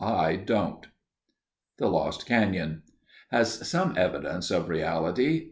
I 0.03 0.35
don't." 0.35 0.87
THE 1.77 1.87
LOST 1.87 2.25
CANYON 2.25 2.81
has 3.29 3.69
some 3.69 3.95
evidence 3.95 4.49
of 4.49 4.67
reality. 4.67 5.39